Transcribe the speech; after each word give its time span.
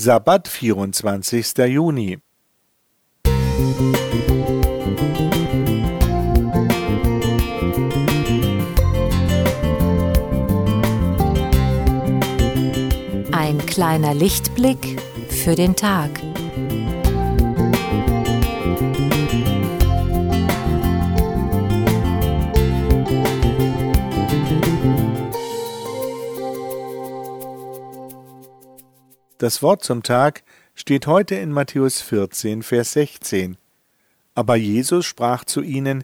Sabbat, 0.00 0.46
24. 0.46 1.58
Juni. 1.66 2.20
Ein 13.32 13.58
kleiner 13.66 14.14
Lichtblick 14.14 15.02
für 15.30 15.56
den 15.56 15.74
Tag. 15.74 16.27
Das 29.38 29.62
Wort 29.62 29.84
zum 29.84 30.02
Tag 30.02 30.42
steht 30.74 31.06
heute 31.06 31.36
in 31.36 31.52
Matthäus 31.52 32.00
14, 32.02 32.64
Vers 32.64 32.90
16. 32.94 33.56
Aber 34.34 34.56
Jesus 34.56 35.06
sprach 35.06 35.44
zu 35.44 35.62
ihnen, 35.62 36.02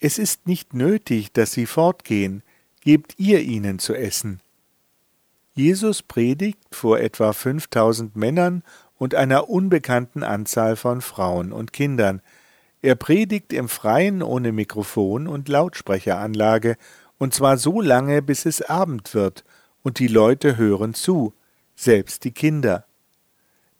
Es 0.00 0.18
ist 0.18 0.48
nicht 0.48 0.74
nötig, 0.74 1.32
dass 1.32 1.52
sie 1.52 1.66
fortgehen, 1.66 2.42
gebt 2.80 3.14
ihr 3.18 3.40
ihnen 3.40 3.78
zu 3.78 3.94
essen. 3.94 4.40
Jesus 5.54 6.02
predigt 6.02 6.58
vor 6.72 6.98
etwa 6.98 7.32
5000 7.32 8.16
Männern 8.16 8.64
und 8.98 9.14
einer 9.14 9.48
unbekannten 9.48 10.24
Anzahl 10.24 10.74
von 10.74 11.02
Frauen 11.02 11.52
und 11.52 11.72
Kindern. 11.72 12.20
Er 12.80 12.96
predigt 12.96 13.52
im 13.52 13.68
Freien 13.68 14.24
ohne 14.24 14.50
Mikrofon 14.50 15.28
und 15.28 15.48
Lautsprecheranlage, 15.48 16.76
und 17.16 17.32
zwar 17.32 17.58
so 17.58 17.80
lange, 17.80 18.22
bis 18.22 18.44
es 18.44 18.60
Abend 18.60 19.14
wird, 19.14 19.44
und 19.84 20.00
die 20.00 20.08
Leute 20.08 20.56
hören 20.56 20.94
zu 20.94 21.32
selbst 21.82 22.24
die 22.24 22.32
Kinder. 22.32 22.86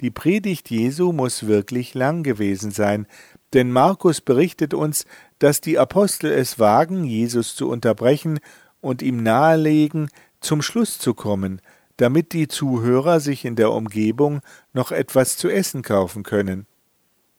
Die 0.01 0.11
Predigt 0.11 0.71
Jesu 0.71 1.13
muss 1.13 1.47
wirklich 1.47 1.95
lang 1.95 2.23
gewesen 2.23 2.73
sein, 2.73 3.07
denn 3.53 3.71
Markus 3.71 4.21
berichtet 4.21 4.75
uns, 4.75 5.07
dass 5.39 5.61
die 5.61 5.79
Apostel 5.79 6.33
es 6.33 6.59
wagen, 6.59 7.05
Jesus 7.05 7.55
zu 7.55 7.69
unterbrechen 7.69 8.41
und 8.81 9.03
ihm 9.03 9.23
nahelegen, 9.23 10.09
zum 10.41 10.63
Schluss 10.63 10.99
zu 10.99 11.15
kommen, 11.15 11.61
damit 11.99 12.33
die 12.33 12.49
Zuhörer 12.49 13.21
sich 13.21 13.45
in 13.45 13.55
der 13.55 13.71
Umgebung 13.71 14.41
noch 14.73 14.91
etwas 14.91 15.37
zu 15.37 15.49
essen 15.49 15.83
kaufen 15.83 16.25
können. 16.25 16.67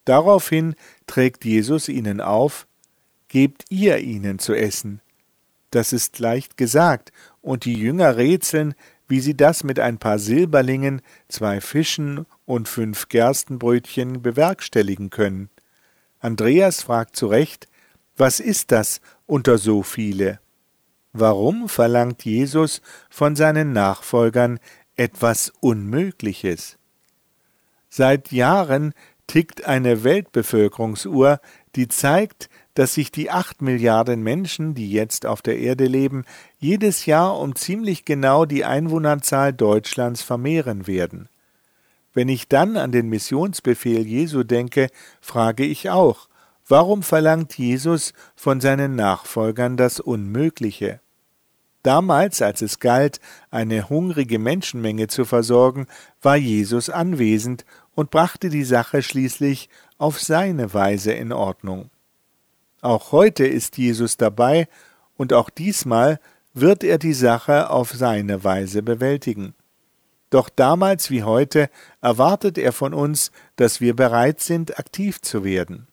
Daraufhin 0.06 0.76
trägt 1.08 1.44
Jesus 1.44 1.90
ihnen 1.90 2.22
auf, 2.22 2.68
Gebt 3.28 3.66
ihr 3.70 3.98
ihnen 3.98 4.38
zu 4.38 4.54
essen. 4.54 5.02
Das 5.72 5.92
ist 5.92 6.20
leicht 6.20 6.56
gesagt, 6.56 7.12
und 7.42 7.66
die 7.66 7.74
Jünger 7.74 8.16
rätseln, 8.16 8.76
wie 9.08 9.20
sie 9.20 9.36
das 9.36 9.64
mit 9.64 9.80
ein 9.80 9.98
paar 9.98 10.20
Silberlingen, 10.20 11.02
zwei 11.28 11.62
Fischen 11.62 12.26
und 12.46 12.68
fünf 12.68 13.09
Gerstenbrötchen 13.09 14.22
bewerkstelligen 14.22 15.09
können. 15.09 15.50
Andreas 16.20 16.84
fragt 16.84 17.16
zu 17.16 17.28
Recht, 17.28 17.68
was 18.16 18.40
ist 18.40 18.72
das 18.72 19.02
unter 19.26 19.58
so 19.58 19.84
viele? 19.84 20.40
Warum 21.12 21.70
verlangt 21.70 22.26
Jesus 22.26 22.81
von 23.09 23.36
seinen 23.36 23.74
Nachfolgern 23.74 24.59
etwas 24.96 25.52
Unmögliches? 25.59 26.78
Seit 27.90 28.31
Jahren 28.31 28.94
tickt 29.28 29.66
eine 29.66 30.04
Weltbevölkerungsuhr, 30.04 31.40
die 31.76 31.88
zeigt, 31.88 32.50
dass 32.74 32.96
sich 32.96 33.12
die 33.12 33.30
acht 33.30 33.62
Milliarden 33.62 34.24
Menschen, 34.24 34.74
die 34.74 34.92
jetzt 34.92 35.26
auf 35.26 35.42
der 35.42 35.60
Erde 35.60 35.86
leben, 35.86 36.26
jedes 36.58 37.06
Jahr 37.06 37.40
um 37.40 37.56
ziemlich 37.56 38.06
genau 38.06 38.46
die 38.46 38.66
Einwohnerzahl 38.66 39.54
Deutschlands 39.54 40.22
vermehren 40.22 40.88
werden. 40.88 41.30
Wenn 42.14 42.30
ich 42.30 42.48
dann 42.48 42.78
an 42.78 42.92
den 42.92 43.10
Missionsbefehl 43.10 44.06
Jesu 44.06 44.44
denke, 44.44 44.90
frage 45.22 45.66
ich 45.66 45.90
auch, 45.90 46.28
warum 46.68 47.04
verlangt 47.04 47.58
Jesus 47.58 48.14
von 48.36 48.62
seinen 48.62 48.96
Nachfolgern 48.96 49.78
das 49.78 50.00
Unmögliche? 50.00 51.00
Damals, 51.81 52.42
als 52.42 52.62
es 52.62 52.80
galt, 52.80 53.20
eine 53.52 53.90
hungrige 53.90 54.40
Menschenmenge 54.40 55.08
zu 55.08 55.26
versorgen, 55.26 55.88
war 56.22 56.38
Jesus 56.38 56.90
anwesend 56.90 57.66
und 57.94 58.09
brachte 58.09 58.50
die 58.50 58.64
Sache 58.64 59.03
schließlich 59.03 59.70
auf 59.97 60.20
seine 60.20 60.74
Weise 60.74 61.12
in 61.12 61.34
Ordnung. 61.34 61.90
Auch 62.84 63.14
heute 63.14 63.48
ist 63.48 63.78
Jesus 63.78 64.18
dabei, 64.18 64.68
und 65.16 65.32
auch 65.32 65.50
diesmal 65.50 66.20
wird 66.54 66.84
er 66.84 66.98
die 66.98 67.14
Sache 67.14 67.70
auf 67.70 67.94
seine 67.94 68.44
Weise 68.44 68.84
bewältigen. 68.84 69.54
Doch 70.30 70.50
damals 70.50 71.10
wie 71.10 71.24
heute 71.24 71.70
erwartet 72.02 72.58
er 72.58 72.74
von 72.74 72.94
uns, 72.94 73.32
dass 73.56 73.80
wir 73.80 73.96
bereit 73.96 74.42
sind, 74.42 74.78
aktiv 74.80 75.22
zu 75.22 75.46
werden. 75.46 75.88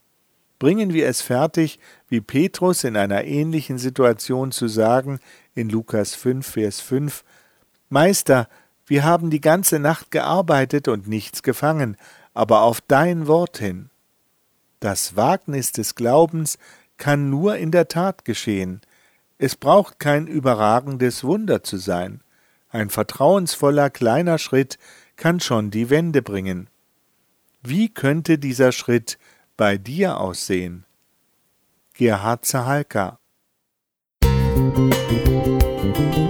Bringen 0.59 0.93
wir 0.93 1.07
es 1.07 1.23
fertig, 1.23 1.79
wie 2.09 2.21
Petrus 2.21 2.83
in 2.83 2.97
einer 2.97 3.23
ähnlichen 3.23 3.79
Situation 3.79 4.51
zu 4.51 4.67
sagen, 4.67 5.21
in 5.55 5.69
Lukas 5.69 6.17
5, 6.17 6.45
Vers 6.45 6.81
5, 6.81 7.23
Meister, 7.89 8.49
wir 8.87 9.05
haben 9.05 9.31
die 9.31 9.41
ganze 9.41 9.79
Nacht 9.79 10.11
gearbeitet 10.11 10.89
und 10.89 11.07
nichts 11.07 11.45
gefangen, 11.45 11.97
aber 12.35 12.63
auf 12.63 12.81
dein 12.81 13.29
Wort 13.29 13.59
hin. 13.59 13.90
Das 14.81 15.15
Wagnis 15.15 15.73
des 15.73 15.95
Glaubens 15.95 16.59
kann 16.97 17.31
nur 17.31 17.57
in 17.57 17.71
der 17.71 17.89
Tat 17.89 18.25
geschehen. 18.25 18.81
Es 19.39 19.57
braucht 19.57 19.99
kein 19.99 20.27
überragendes 20.27 21.23
Wunder 21.23 21.63
zu 21.63 21.77
sein. 21.77 22.23
Ein 22.71 22.91
vertrauensvoller 22.91 23.91
kleiner 23.91 24.39
Schritt 24.39 24.79
kann 25.17 25.41
schon 25.41 25.71
die 25.71 25.91
Wende 25.91 26.23
bringen. 26.23 26.69
Wie 27.63 27.89
könnte 27.89 28.39
dieser 28.39 28.73
Schritt 28.73 29.19
bei 29.57 29.77
dir 29.77 30.19
aussehen? 30.19 30.87
Gerhard 31.93 32.47
Zahalka 32.47 33.19
Musik 34.23 36.30